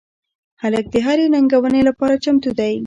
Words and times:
هلک 0.61 0.85
د 0.93 0.95
هرې 1.05 1.25
ننګونې 1.33 1.81
لپاره 1.89 2.21
چمتو 2.23 2.49
دی. 2.59 2.73